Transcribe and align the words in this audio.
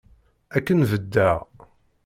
Akken 0.57 0.79
beddeɣ. 0.91 1.37